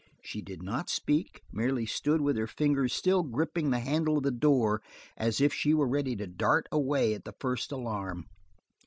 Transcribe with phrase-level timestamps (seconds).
[0.23, 4.31] She did not speak; merely stood with her fingers still gripping the handle of the
[4.31, 4.81] door
[5.15, 8.25] as if she were ready to dart away at the first alarm.